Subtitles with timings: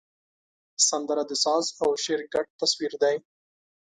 [0.87, 3.15] سندره د ساز او شعر ګډ تصویر دی